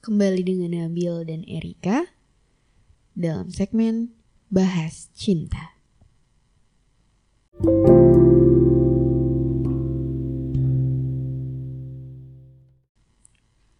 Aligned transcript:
Kembali 0.00 0.40
dengan 0.40 0.72
Nabil 0.72 1.28
dan 1.28 1.44
Erika 1.44 2.08
dalam 3.12 3.52
segmen 3.52 4.16
Bahas 4.48 5.12
Cinta. 5.12 5.76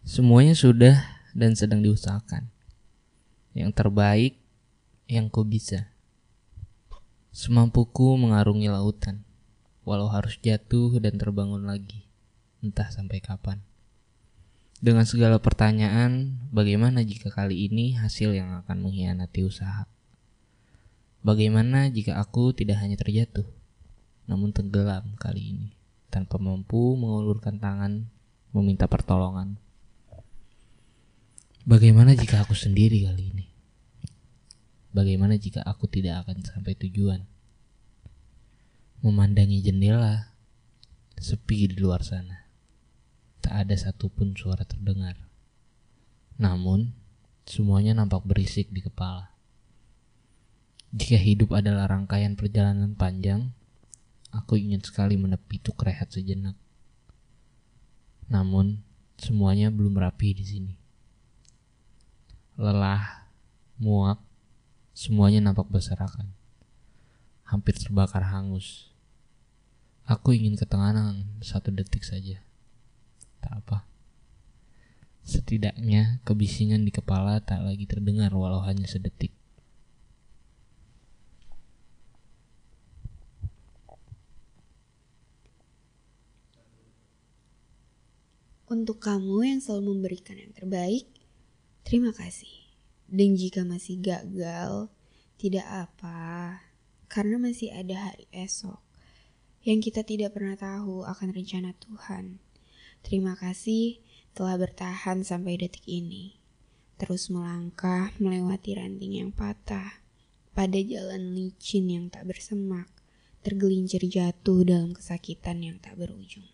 Semuanya 0.05 0.53
sudah 0.53 1.25
dan 1.33 1.57
sedang 1.57 1.81
diusahakan. 1.81 2.53
Yang 3.57 3.71
terbaik 3.81 4.37
yang 5.09 5.25
ku 5.33 5.41
bisa. 5.41 5.89
Semampuku 7.33 8.13
mengarungi 8.21 8.69
lautan, 8.69 9.25
walau 9.81 10.05
harus 10.13 10.37
jatuh 10.37 11.01
dan 11.01 11.17
terbangun 11.17 11.65
lagi, 11.65 12.05
entah 12.61 12.93
sampai 12.93 13.17
kapan. 13.25 13.70
Dengan 14.81 15.05
segala 15.05 15.37
pertanyaan, 15.37 16.41
bagaimana 16.49 17.05
jika 17.05 17.29
kali 17.29 17.69
ini 17.69 17.93
hasil 18.01 18.33
yang 18.33 18.65
akan 18.65 18.81
mengkhianati 18.81 19.45
usaha? 19.45 19.85
Bagaimana 21.21 21.93
jika 21.93 22.17
aku 22.17 22.49
tidak 22.49 22.81
hanya 22.81 22.97
terjatuh, 22.97 23.45
namun 24.25 24.49
tenggelam 24.49 25.13
kali 25.21 25.53
ini, 25.53 25.67
tanpa 26.09 26.41
mampu 26.41 26.97
mengulurkan 26.97 27.61
tangan 27.61 28.09
meminta 28.57 28.89
pertolongan? 28.89 29.61
Bagaimana 31.61 32.17
jika 32.17 32.41
aku 32.41 32.57
sendiri 32.57 33.05
kali 33.05 33.37
ini? 33.37 33.45
Bagaimana 34.97 35.37
jika 35.37 35.61
aku 35.61 35.85
tidak 35.85 36.25
akan 36.25 36.41
sampai 36.41 36.73
tujuan? 36.73 37.21
Memandangi 39.05 39.61
jendela, 39.61 40.33
sepi 41.21 41.69
di 41.69 41.77
luar 41.77 42.01
sana. 42.01 42.40
Ada 43.51 43.75
satupun 43.75 44.31
suara 44.31 44.63
terdengar. 44.63 45.19
Namun, 46.39 46.95
semuanya 47.43 47.91
nampak 47.91 48.23
berisik 48.23 48.71
di 48.71 48.79
kepala. 48.79 49.35
Jika 50.95 51.19
hidup 51.19 51.51
adalah 51.59 51.91
rangkaian 51.91 52.39
perjalanan 52.39 52.95
panjang, 52.95 53.51
aku 54.31 54.55
ingin 54.55 54.79
sekali 54.79 55.19
menepi 55.19 55.59
untuk 55.59 55.83
rehat 55.83 56.07
sejenak. 56.15 56.55
Namun, 58.31 58.87
semuanya 59.19 59.67
belum 59.67 59.99
rapi 59.99 60.31
di 60.31 60.47
sini. 60.47 60.73
Lelah, 62.55 63.27
muak, 63.75 64.23
semuanya 64.95 65.43
nampak 65.43 65.67
berserakan. 65.67 66.31
Hampir 67.43 67.75
terbakar 67.75 68.23
hangus. 68.31 68.95
Aku 70.07 70.31
ingin 70.31 70.55
ketenangan 70.55 71.43
satu 71.43 71.67
detik 71.67 72.07
saja. 72.07 72.39
Tak 73.41 73.53
apa. 73.57 73.77
Setidaknya 75.25 76.21
kebisingan 76.25 76.85
di 76.85 76.93
kepala 76.93 77.41
tak 77.41 77.61
lagi 77.65 77.85
terdengar 77.89 78.33
walau 78.33 78.61
hanya 78.61 78.85
sedetik. 78.85 79.33
Untuk 88.71 89.03
kamu 89.03 89.43
yang 89.43 89.59
selalu 89.59 89.99
memberikan 89.99 90.39
yang 90.39 90.55
terbaik, 90.55 91.03
terima 91.83 92.15
kasih. 92.15 92.71
Dan 93.11 93.35
jika 93.35 93.67
masih 93.67 93.99
gagal, 93.99 94.87
tidak 95.35 95.67
apa, 95.67 96.63
karena 97.11 97.35
masih 97.35 97.67
ada 97.75 98.07
hari 98.07 98.31
esok 98.31 98.79
yang 99.67 99.83
kita 99.83 100.01
tidak 100.01 100.33
pernah 100.33 100.55
tahu 100.55 101.03
akan 101.03 101.29
rencana 101.35 101.75
Tuhan. 101.77 102.39
Terima 103.01 103.33
kasih 103.33 104.01
telah 104.31 104.55
bertahan 104.55 105.25
sampai 105.25 105.59
detik 105.59 105.83
ini. 105.89 106.37
Terus 107.01 107.33
melangkah 107.33 108.13
melewati 108.21 108.77
ranting 108.77 109.17
yang 109.17 109.31
patah, 109.33 110.05
pada 110.53 110.77
jalan 110.77 111.33
licin 111.33 111.89
yang 111.89 112.05
tak 112.13 112.29
bersemak, 112.29 112.85
tergelincir 113.41 114.05
jatuh 114.05 114.61
dalam 114.61 114.93
kesakitan 114.93 115.65
yang 115.65 115.77
tak 115.81 115.97
berujung. 115.97 116.45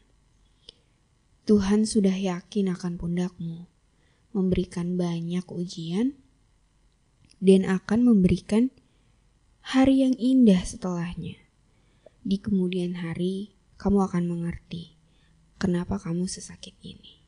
Tuhan 1.47 1.83
sudah 1.87 2.15
yakin 2.15 2.71
akan 2.75 2.95
pundakmu, 2.95 3.67
memberikan 4.31 4.95
banyak 4.95 5.43
ujian, 5.51 6.15
dan 7.43 7.67
akan 7.67 8.07
memberikan 8.07 8.71
hari 9.61 10.03
yang 10.03 10.15
indah 10.15 10.63
setelahnya. 10.63 11.39
Di 12.27 12.39
kemudian 12.39 12.99
hari, 12.99 13.55
kamu 13.79 14.09
akan 14.11 14.23
mengerti 14.27 14.96
kenapa 15.57 15.97
kamu 16.01 16.29
sesakit 16.29 16.77
ini. 16.81 17.21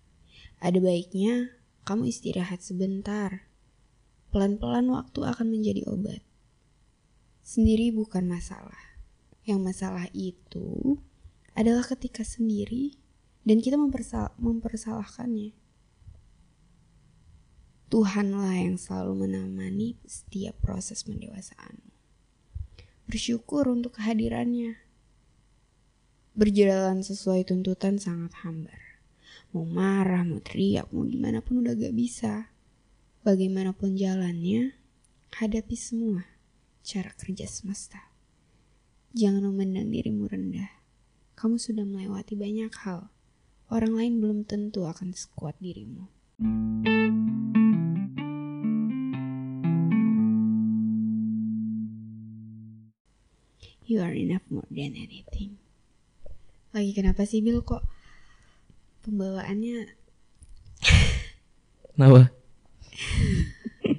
Ada 0.62 0.78
baiknya 0.82 1.54
kamu 1.86 2.10
istirahat 2.10 2.62
sebentar. 2.62 3.50
Pelan-pelan 4.30 4.94
waktu 4.94 5.26
akan 5.26 5.50
menjadi 5.50 5.90
obat. 5.90 6.22
Sendiri 7.42 7.90
bukan 7.90 8.30
masalah. 8.30 9.02
Yang 9.42 9.60
masalah 9.66 10.06
itu 10.14 11.02
adalah 11.58 11.82
ketika 11.82 12.22
sendiri 12.22 12.94
dan 13.42 13.58
kita 13.58 13.74
mempersal 13.74 14.30
mempersalahkannya. 14.38 15.58
Tuhanlah 17.90 18.54
yang 18.54 18.78
selalu 18.78 19.26
menemani 19.26 19.98
setiap 20.06 20.54
proses 20.62 21.02
pendewasaanmu. 21.02 21.90
Bersyukur 23.10 23.66
untuk 23.66 23.98
kehadirannya. 23.98 24.78
Berjalan 26.38 27.02
sesuai 27.02 27.50
tuntutan 27.50 27.98
sangat 27.98 28.46
hambar. 28.46 29.02
Mau 29.50 29.66
marah, 29.66 30.22
mau 30.22 30.38
teriak, 30.38 30.94
mau 30.94 31.02
gimana 31.10 31.42
pun 31.42 31.66
udah 31.66 31.74
gak 31.74 31.98
bisa. 31.98 32.54
Bagaimanapun 33.26 33.98
jalannya, 33.98 34.78
hadapi 35.34 35.74
semua 35.74 36.30
cara 36.86 37.10
kerja 37.18 37.50
semesta. 37.50 38.14
Jangan 39.18 39.50
memandang 39.50 39.90
dirimu 39.90 40.30
rendah. 40.30 40.70
Kamu 41.34 41.58
sudah 41.58 41.82
melewati 41.82 42.38
banyak 42.38 42.74
hal. 42.86 43.10
Orang 43.74 43.98
lain 43.98 44.22
belum 44.22 44.46
tentu 44.46 44.86
akan 44.86 45.18
sekuat 45.18 45.58
dirimu. 45.58 46.06
You 53.90 54.06
are 54.06 54.14
enough 54.14 54.46
more 54.54 54.70
than 54.70 54.94
anything. 54.94 55.58
Lagi 56.70 56.92
kenapa 56.94 57.26
sih 57.26 57.42
Bill 57.42 57.66
kok 57.66 57.82
pembawaannya 59.02 59.90
Kenapa? 61.96 62.32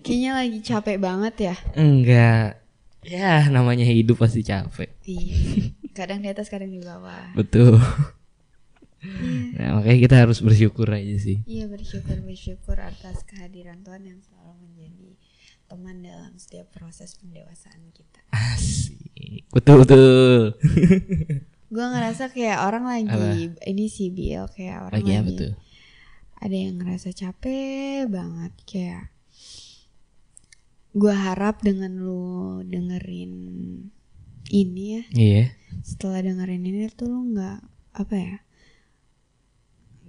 kayaknya 0.00 0.32
lagi 0.32 0.58
capek 0.64 0.96
banget 0.96 1.34
ya? 1.52 1.54
Enggak. 1.76 2.60
Ya, 3.04 3.48
namanya 3.48 3.84
hidup 3.84 4.20
pasti 4.20 4.44
capek. 4.44 4.92
Iya. 5.04 5.72
Kadang 5.96 6.20
di 6.24 6.28
atas, 6.28 6.48
kadang 6.52 6.72
di 6.72 6.80
bawah. 6.80 7.32
Betul. 7.36 7.80
Iya. 9.00 9.56
Nah, 9.56 9.68
makanya 9.80 9.98
kita 10.00 10.16
harus 10.20 10.44
bersyukur 10.44 10.84
aja 10.92 11.16
sih. 11.16 11.40
Iya 11.48 11.72
bersyukur 11.72 12.20
bersyukur 12.20 12.76
atas 12.76 13.24
kehadiran 13.24 13.80
Tuhan 13.80 14.04
yang 14.04 14.20
selalu 14.20 14.52
menjadi 14.60 15.16
teman 15.72 16.04
dalam 16.04 16.36
setiap 16.36 16.68
proses 16.68 17.16
pendewasaan 17.16 17.80
kita. 17.96 18.20
Asik. 18.36 19.48
Betul 19.52 19.84
betul. 19.84 20.52
Gue 21.70 21.86
ngerasa 21.86 22.28
kayak 22.28 22.66
orang 22.66 22.84
lagi 22.84 23.46
ini 23.62 23.86
sih 23.86 24.10
Bill 24.10 24.50
kayak 24.50 24.90
orang 24.90 24.98
Lagi 25.00 25.06
lagi, 25.08 25.20
apa 25.22 25.30
tuh? 25.32 25.52
ada 26.40 26.56
yang 26.56 26.74
ngerasa 26.76 27.08
capek 27.12 28.08
banget 28.08 28.52
kayak 28.64 29.12
gue 30.90 31.12
harap 31.12 31.60
dengan 31.60 31.94
lu 31.94 32.24
dengerin 32.64 33.32
ini 34.48 34.84
ya 34.90 35.02
Iya. 35.12 35.44
setelah 35.84 36.18
dengerin 36.18 36.64
ini 36.64 36.88
tuh 36.90 37.06
lu 37.06 37.30
nggak 37.30 37.60
apa 37.94 38.14
ya 38.16 38.36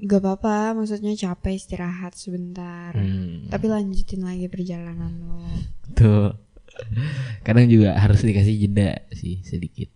gak 0.01 0.17
apa-apa 0.17 0.73
maksudnya 0.73 1.13
capek 1.13 1.53
istirahat 1.53 2.17
sebentar 2.17 2.95
Hmm, 2.97 3.45
tapi 3.53 3.69
lanjutin 3.69 4.25
lagi 4.25 4.49
perjalanan 4.49 5.13
lo 5.21 5.45
Tuh. 5.93 6.33
Kadang 7.43 7.67
juga 7.67 7.93
harus 7.93 8.23
dikasih 8.23 8.55
jeda 8.57 9.03
sih 9.11 9.43
sedikit. 9.43 9.91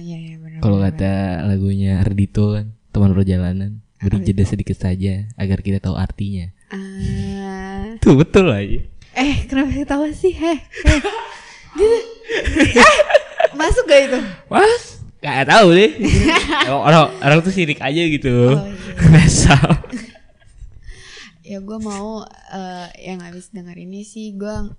Ya 0.00 0.16
ya 0.16 0.34
Kalau 0.60 0.80
kata 0.80 1.12
lagunya 1.44 2.00
Ardito 2.00 2.56
kan, 2.56 2.72
teman 2.90 3.12
perjalanan, 3.12 3.70
beri 4.00 4.20
jeda 4.22 4.44
sedikit 4.44 4.76
saja 4.76 5.28
agar 5.36 5.60
kita 5.60 5.80
tahu 5.80 5.96
artinya. 5.96 6.48
Ah, 6.68 7.96
Tuh 8.00 8.16
betul 8.16 8.48
aja. 8.50 8.80
eh 9.14 9.46
kenapa 9.46 9.70
ketawa 9.70 10.10
sih 10.10 10.34
heh 10.34 10.58
eh. 10.58 11.02
Eh, 11.78 12.98
masuk 13.54 13.86
gak 13.86 14.10
itu 14.10 14.20
Was? 14.50 14.98
Gak 15.22 15.46
tahu 15.46 15.70
deh. 15.70 15.92
orang 16.66 17.14
orang 17.22 17.38
tuh 17.40 17.54
sirik 17.54 17.78
aja 17.78 18.02
gitu. 18.10 18.58
Oh, 18.58 18.66
iya. 18.66 19.58
Ya 21.44 21.58
gue 21.60 21.78
mau 21.78 22.24
eh, 22.50 22.88
yang 23.04 23.20
habis 23.20 23.52
denger 23.52 23.76
ini 23.76 24.02
sih 24.02 24.32
gue 24.34 24.72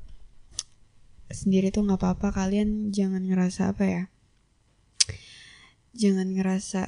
sendiri 1.30 1.70
tuh 1.70 1.86
nggak 1.86 2.02
apa-apa 2.02 2.34
kalian 2.34 2.90
jangan 2.90 3.22
ngerasa 3.22 3.72
apa 3.72 3.84
ya 3.86 4.04
jangan 5.96 6.28
ngerasa 6.30 6.82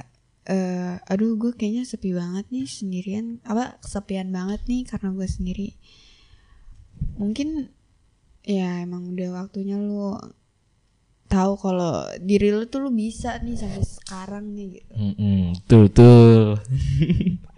eh 0.44 0.96
aduh 1.04 1.36
gue 1.36 1.52
kayaknya 1.52 1.84
sepi 1.84 2.12
banget 2.12 2.48
nih 2.48 2.64
sendirian 2.64 3.40
apa 3.44 3.76
kesepian 3.80 4.28
banget 4.28 4.64
nih 4.64 4.84
karena 4.84 5.12
gue 5.12 5.28
sendiri 5.28 5.68
mungkin 7.16 7.68
ya 8.42 8.80
emang 8.80 9.12
udah 9.12 9.44
waktunya 9.44 9.76
lu 9.76 10.16
tahu 11.28 11.52
kalau 11.60 12.08
diri 12.18 12.48
lu 12.48 12.64
tuh 12.64 12.80
lu 12.80 12.90
bisa 12.90 13.36
nih 13.40 13.60
sampai 13.60 13.84
sekarang 13.84 14.56
nih 14.56 14.80
gitu 14.80 14.92
Mm-mm, 14.96 15.40
betul 15.64 15.80
betul. 15.88 16.42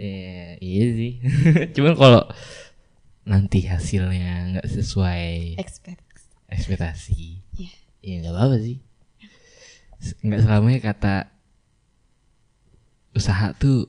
Iya, 0.00 0.56
iya 0.64 0.84
sih. 0.96 1.12
Cuman 1.76 1.92
kalau 1.92 2.24
nanti 3.28 3.68
hasilnya 3.68 4.48
nggak 4.48 4.64
sesuai 4.64 5.60
ekspektasi, 6.48 7.20
Iya. 7.60 7.72
ya 8.00 8.14
nggak 8.24 8.32
apa-apa 8.32 8.56
sih. 8.64 8.80
Nggak 10.24 10.40
selamanya 10.44 10.80
kata 10.80 11.14
usaha 13.12 13.52
tuh 13.54 13.84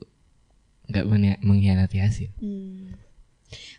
nggak 0.90 1.06
mengkhianati 1.40 1.98
hasil. 1.98 2.30
Hmm. 2.36 2.92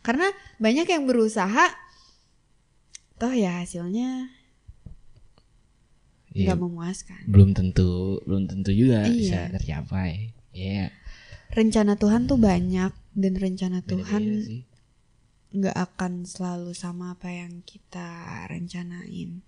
Karena 0.02 0.30
banyak 0.58 0.88
yang 0.88 1.04
berusaha 1.06 1.66
toh 3.18 3.34
ya 3.34 3.62
hasilnya 3.62 4.30
Iya, 6.34 6.50
nggak 6.50 6.60
memuaskan. 6.66 7.22
belum 7.30 7.54
tentu, 7.54 8.18
belum 8.26 8.50
tentu 8.50 8.74
juga 8.74 9.06
Iya. 9.06 9.14
bisa 9.14 9.40
tercapai. 9.54 10.34
Iya, 10.54 10.90
Rencana 11.54 11.94
Tuhan 11.94 12.26
tuh 12.26 12.42
banyak 12.42 12.90
dan 13.14 13.34
rencana 13.38 13.86
Tuhan 13.86 14.42
nggak 15.54 15.78
akan 15.78 16.26
selalu 16.26 16.74
sama 16.74 17.14
apa 17.14 17.30
yang 17.30 17.62
kita 17.62 18.26
rencanain. 18.50 19.46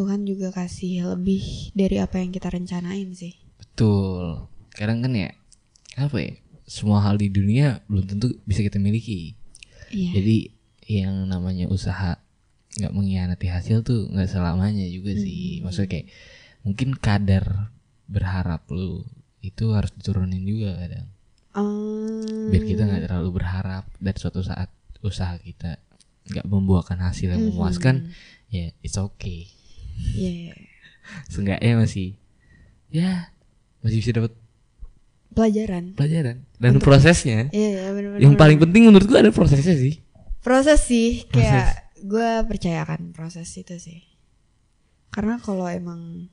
Tuhan 0.00 0.24
juga 0.24 0.48
kasih 0.48 1.12
lebih 1.12 1.44
dari 1.76 2.00
apa 2.00 2.16
yang 2.24 2.32
kita 2.32 2.48
rencanain 2.48 3.12
sih. 3.12 3.36
Betul. 3.60 4.48
Kadang 4.72 5.04
kan 5.04 5.12
ya 5.12 5.28
apa 6.00 6.16
ya? 6.16 6.32
Semua 6.64 7.04
hal 7.04 7.20
di 7.20 7.28
dunia 7.28 7.84
belum 7.84 8.08
tentu 8.08 8.32
bisa 8.48 8.64
kita 8.64 8.80
miliki. 8.80 9.36
Iya. 9.92 10.16
Jadi 10.16 10.36
yang 10.88 11.28
namanya 11.28 11.68
usaha 11.68 12.16
nggak 12.80 12.94
mengkhianati 12.96 13.46
hasil 13.52 13.84
tuh 13.84 14.08
nggak 14.08 14.30
selamanya 14.30 14.88
juga 14.88 15.12
sih. 15.12 15.60
Hmm. 15.60 15.68
Maksudnya 15.68 15.90
kayak 15.92 16.06
mungkin 16.64 16.88
kadar 16.96 17.44
berharap 18.08 18.64
lu 18.72 19.04
itu 19.44 19.76
harus 19.76 19.92
diturunin 19.92 20.40
juga 20.48 20.80
kadang. 20.80 21.06
Hmm. 21.52 22.48
Biar 22.48 22.64
kita 22.64 22.88
nggak 22.88 23.04
terlalu 23.04 23.36
berharap 23.36 23.84
dan 24.00 24.14
suatu 24.16 24.40
saat 24.40 24.72
usaha 25.04 25.36
kita 25.36 25.76
nggak 26.30 26.46
membuahkan 26.46 26.96
hasil 27.00 27.34
yang 27.34 27.42
Mhm. 27.42 27.48
memuaskan, 27.52 28.14
ya 28.48 28.70
it's 28.80 28.96
okay. 28.96 29.50
Iya. 30.12 30.54
Seenggaknya 31.26 31.74
masih 31.76 32.14
ya 32.88 33.30
masih 33.80 33.98
bisa 33.98 34.12
dapat 34.12 34.32
Pelajaran. 35.30 35.94
pelajaran 35.94 36.42
dan 36.58 36.72
prosesnya. 36.78 37.46
Iya, 37.50 37.68
iya 37.70 37.90
benar-benar. 37.90 38.18
Yang 38.20 38.34
paling 38.34 38.58
penting 38.58 38.82
menurut 38.84 39.06
gua 39.06 39.20
ada 39.20 39.30
prosesnya 39.30 39.74
sih. 39.74 40.02
proses 40.40 40.80
sih 40.82 41.28
kayak 41.28 41.92
gue 42.00 42.30
percayakan 42.48 43.12
proses 43.12 43.44
itu 43.54 43.76
sih 43.76 44.00
karena 45.10 45.36
kalau 45.36 45.68
emang 45.68 46.32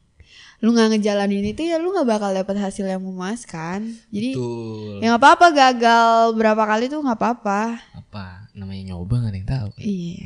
lu 0.57 0.71
nggak 0.71 0.95
ngejalanin 0.95 1.43
itu 1.43 1.59
ya 1.61 1.75
lu 1.75 1.91
nggak 1.91 2.07
bakal 2.07 2.31
dapet 2.31 2.55
hasil 2.55 2.87
yang 2.87 3.03
memuaskan 3.03 3.99
jadi 4.07 4.31
Betul. 4.31 5.03
ya 5.03 5.11
nggak 5.11 5.19
apa-apa 5.19 5.47
gagal 5.51 6.07
berapa 6.33 6.63
kali 6.63 6.87
tuh 6.87 7.03
nggak 7.03 7.19
apa-apa 7.19 7.83
Apa 7.93 8.47
namanya 8.55 8.95
nyoba 8.95 9.19
gak 9.19 9.27
ada 9.27 9.37
yang 9.37 9.49
tahu. 9.49 9.69
iya 9.77 10.23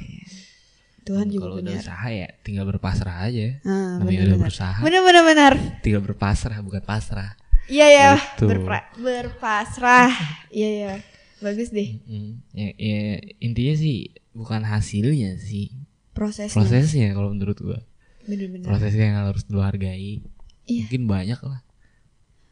Tuhan 1.01 1.27
juga 1.27 1.49
Kalau 1.49 1.55
udah 1.59 1.73
usaha 1.75 2.07
ya 2.07 2.27
tinggal 2.41 2.65
berpasrah 2.65 3.25
aja. 3.25 3.57
ah, 3.63 3.97
namanya 3.97 4.05
benar 4.05 4.21
udah 4.21 4.29
benar. 4.31 4.41
berusaha, 4.45 4.79
benar 4.79 5.01
benar 5.01 5.23
benar. 5.25 5.53
Tinggal 5.79 6.01
berpasrah 6.01 6.57
bukan 6.61 6.81
pasrah. 6.81 7.31
iya 7.65 7.87
ya 7.89 8.09
Gitu. 8.15 8.45
berpra- 8.45 8.89
berpasrah. 8.95 10.11
Iya 10.51 10.69
ya 10.69 10.91
bagus 11.39 11.69
deh. 11.69 11.97
Mm, 12.05 12.31
Ya, 12.51 12.67
ya, 12.75 13.01
intinya 13.39 13.73
sih 13.73 13.97
bukan 14.31 14.61
hasilnya 14.61 15.35
sih, 15.37 15.73
prosesnya. 16.11 16.53
Prosesnya 16.53 17.07
kalau 17.11 17.31
menurut 17.31 17.57
gua. 17.57 17.79
benar-benar 18.21 18.69
Prosesnya 18.69 19.05
yang 19.09 19.17
harus 19.25 19.41
lu 19.47 19.57
hargai. 19.59 20.21
Iya. 20.63 20.85
Mungkin 20.85 21.03
banyak 21.05 21.41
lah. 21.41 21.65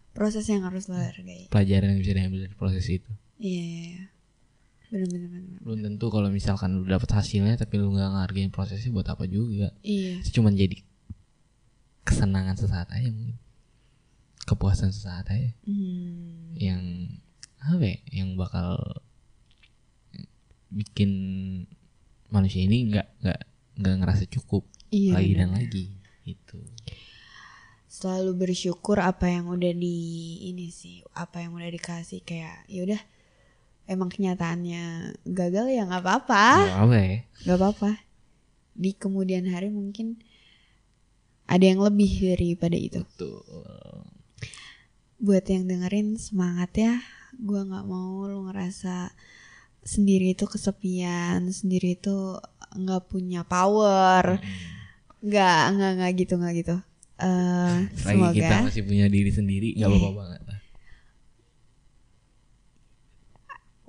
Proses 0.10 0.50
yang 0.50 0.66
harus 0.66 0.90
lo 0.90 0.98
hargai. 0.98 1.48
Pelajaran 1.48 1.94
yang 1.94 2.02
bisa 2.02 2.12
diambil 2.12 2.40
dari 2.44 2.56
proses 2.56 2.84
itu. 2.88 3.12
iya 3.38 3.64
iya 3.64 4.02
benar-benar 4.90 5.30
benar 5.30 5.60
Belum 5.62 5.80
tentu 5.82 6.06
kalau 6.10 6.30
misalkan 6.30 6.74
lu 6.74 6.84
dapet 6.84 7.10
hasilnya 7.10 7.56
tapi 7.56 7.78
lu 7.78 7.90
nggak 7.90 8.10
ngehargain 8.10 8.50
prosesnya 8.50 8.90
buat 8.90 9.06
apa 9.06 9.26
juga. 9.26 9.70
iya 9.82 10.18
Itu 10.20 10.42
cuma 10.42 10.50
jadi 10.50 10.82
kesenangan 12.02 12.56
sesaat 12.56 12.90
aja 12.90 13.08
mungkin. 13.08 13.38
Kepuasan 14.42 14.90
sesaat 14.90 15.30
aja. 15.30 15.54
Hmm. 15.64 16.58
yang 16.58 16.82
apa 17.60 17.84
ya, 17.86 17.98
yang 18.16 18.34
bakal 18.34 18.80
bikin 20.70 21.12
manusia 22.30 22.62
ini 22.62 22.90
nggak 22.90 23.08
nggak 23.22 23.40
nggak 23.80 23.96
ngerasa 24.00 24.24
cukup 24.30 24.66
Iya, 24.90 25.14
lagi 25.16 25.34
dan 25.36 25.50
benar. 25.50 25.58
lagi 25.62 25.86
gitu 26.24 26.58
Selalu 27.90 28.32
bersyukur 28.38 29.02
apa 29.02 29.26
yang 29.28 29.50
udah 29.50 29.74
di 29.74 29.98
ini 30.46 30.70
sih, 30.70 31.02
apa 31.14 31.42
yang 31.42 31.58
udah 31.58 31.68
dikasih 31.68 32.22
kayak 32.22 32.66
ya 32.66 32.86
udah 32.86 33.02
emang 33.90 34.08
kenyataannya 34.08 34.86
gagal 35.26 35.66
ya 35.68 35.82
nggak 35.84 36.04
apa-apa, 36.06 36.46
Nggak 36.62 36.80
apa 36.80 36.96
ya 36.96 37.18
nggak 37.44 37.58
apa-apa. 37.58 37.92
Di 38.78 38.92
kemudian 38.94 39.50
hari 39.50 39.68
mungkin 39.68 40.22
ada 41.44 41.66
yang 41.66 41.82
lebih 41.82 42.08
daripada 42.30 42.78
itu. 42.78 43.02
tuh 43.18 43.42
Buat 45.18 45.50
yang 45.50 45.66
dengerin 45.66 46.16
semangat 46.16 46.72
ya, 46.78 46.94
gua 47.36 47.66
nggak 47.66 47.86
mau 47.86 48.24
lu 48.24 48.48
ngerasa 48.48 49.12
sendiri 49.82 50.32
itu 50.32 50.46
kesepian, 50.46 51.44
sendiri 51.50 51.98
itu 51.98 52.38
nggak 52.72 53.10
punya 53.10 53.44
power, 53.44 54.38
nggak 55.20 55.62
nggak 55.76 55.92
nggak 56.00 56.12
gitu 56.16 56.34
nggak 56.38 56.54
gitu. 56.62 56.76
Eh, 57.20 57.78
lagi 57.84 58.16
semoga 58.16 58.32
kita 58.32 58.56
masih 58.64 58.84
punya 58.88 59.12
diri 59.12 59.28
sendiri 59.28 59.76
nggak 59.76 59.90
Iya. 59.92 59.98
apa-apa 60.00 60.16
banget 60.16 60.42
lah 60.48 60.60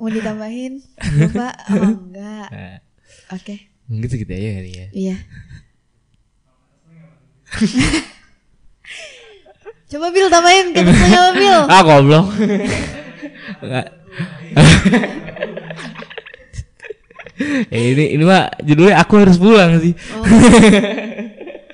Mau 0.00 0.08
ditambahin? 0.08 0.81
Bapak? 1.20 1.55
Oh 1.70 1.93
enggak. 2.00 2.49
nah, 2.49 2.76
Oke. 3.31 3.69
mungkin 3.85 4.08
segitu 4.08 4.32
aja 4.32 4.50
kali 4.56 4.70
ya 4.73 4.87
Iya. 4.91 5.17
Coba 9.91 10.06
Bil 10.08 10.31
tambahin 10.31 10.70
ketusnya 10.70 11.19
apa 11.20 11.31
Bil? 11.35 11.61
ah 11.75 11.82
goblok 11.82 12.26
Nggak. 13.61 13.87
eh, 17.69 17.85
ini 17.90 18.14
ini 18.14 18.23
mah 18.23 18.54
judulnya 18.61 19.00
aku 19.00 19.14
harus 19.19 19.37
pulang 19.37 19.80
sih 19.80 19.95
Oh. 20.14 20.25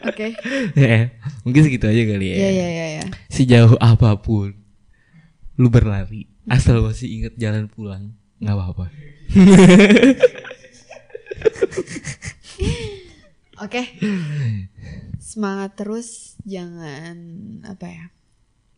Oke. 0.07 0.39
Ya, 0.73 1.11
mungkin 1.43 1.61
segitu 1.61 1.85
aja 1.85 1.99
kali 2.07 2.31
ya 2.31 2.37
Iya 2.39 2.49
iya 2.49 2.69
iya 2.71 2.87
iya. 2.97 3.05
sejauh 3.27 3.75
apa 3.77 4.15
pun 4.17 4.55
lu 5.55 5.69
berlari 5.69 6.31
asal 6.49 6.79
masih 6.81 7.09
inget 7.11 7.35
jalan 7.37 7.67
pulang 7.67 8.11
nggak 8.39 8.53
apa-apa 8.53 8.87
Oke. 13.57 13.83
Semangat 15.17 15.77
terus, 15.77 16.37
jangan 16.45 17.17
apa 17.65 17.87
ya? 17.89 18.05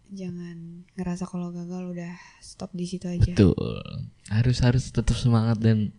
Jangan 0.08 0.87
ngerasa 0.94 1.26
kalau 1.26 1.50
gagal 1.50 1.92
udah 1.92 2.14
stop 2.40 2.72
di 2.72 2.87
situ 2.87 3.04
aja. 3.04 3.20
betul 3.28 3.76
harus 4.30 4.56
harus 4.58 4.88
tetap 4.88 5.12
semangat 5.12 5.60
dan 5.60 5.92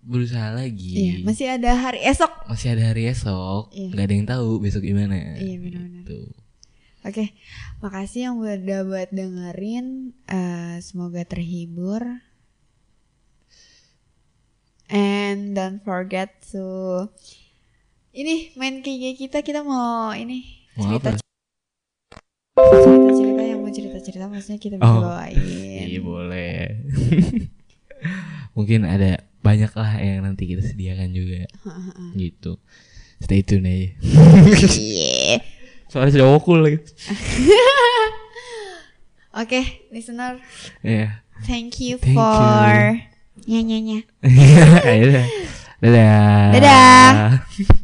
berusaha 0.00 0.48
Iya, 0.48 0.56
lagi 0.56 1.20
masih 1.20 1.46
ada 1.50 1.76
hari 1.76 2.00
esok. 2.02 2.28
masih 2.46 2.72
ada 2.72 2.88
hari 2.88 3.04
esok 3.06 3.68
Iya. 3.70 3.88
nggak 3.92 4.04
ada 4.04 4.14
yang 4.14 4.26
tahu 4.26 4.48
besok 4.58 4.80
gimana 4.80 5.36
Iya, 5.36 5.60
benar-benar. 5.60 6.04
Gitu. 6.04 6.20
Oke, 7.08 7.32
makasih 7.80 8.28
yang 8.28 8.36
udah 8.36 8.84
buat 8.84 9.08
dengerin. 9.08 10.12
Eh, 10.28 10.76
semoga 10.78 11.24
terhibur. 11.24 12.04
And 14.88 15.52
don't 15.52 15.80
forget 15.80 16.32
to 16.48 17.08
ini 18.10 18.56
main 18.56 18.80
kayak 18.80 19.16
kita 19.16 19.44
kita 19.44 19.60
mau 19.60 20.10
ini 20.10 20.64
Mau 20.74 20.96
cerita 20.96 21.20
cerita 22.56 23.10
cerita 23.14 23.42
yang 23.42 23.60
mau 23.60 23.68
cerita 23.68 23.98
cerita 24.00 24.24
maksudnya 24.26 24.56
kita 24.56 24.76
bisa 24.76 24.88
Oh, 24.88 25.04
bawain. 25.04 25.36
iya 25.36 26.00
boleh 26.00 26.56
mungkin 28.56 28.82
ada 28.82 29.20
banyak 29.38 29.68
lah 29.70 29.92
yang 30.00 30.24
nanti 30.24 30.48
kita 30.48 30.64
sediakan 30.64 31.12
juga 31.12 31.44
gitu 32.16 32.56
stay 33.20 33.44
tune 33.44 33.68
aja 33.68 33.88
Iya. 34.72 35.36
soalnya 35.88 36.12
sudah 36.14 36.28
cool 36.44 36.60
lagi 36.62 36.78
Oke, 39.38 39.86
listener, 39.94 40.40
ya 40.82 41.22
thank 41.46 41.78
you 41.78 41.94
Thank 42.00 42.18
for 42.18 42.98
nya 43.46 43.60
nya 43.62 43.78
nya. 43.78 43.98
Ayo 44.82 45.14
dah. 45.14 45.26
dadah 45.78 46.50
Dadah. 46.58 47.78